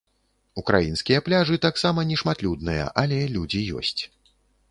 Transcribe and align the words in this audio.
Украінскія 0.61 1.19
пляжы 1.27 1.59
таксама 1.67 2.07
не 2.11 2.17
шматлюдныя 2.21 2.89
але 3.01 3.19
людзі 3.37 3.61
ёсць. 3.83 3.97